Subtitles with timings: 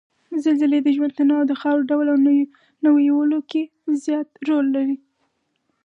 [0.43, 2.17] زلزلې د ژوند تنوع او د خاورو ډول او
[2.85, 3.61] نويولو کې
[4.03, 4.97] زیات رول لري